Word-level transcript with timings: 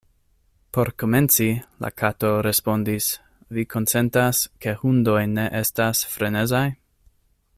"Por 0.75 0.87
komenci," 1.01 1.47
la 1.85 1.91
Kato 1.99 2.31
respondis, 2.47 3.11
"vi 3.59 3.67
konsentas 3.75 4.41
ke 4.65 4.75
hundoj 4.81 5.19
ne 5.37 5.47
estas 5.63 6.05
frenezaj?" 6.15 6.67